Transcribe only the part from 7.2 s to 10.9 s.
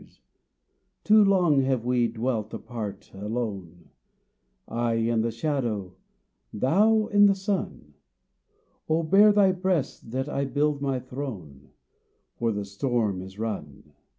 the sun; Oh, bare thy breast that I build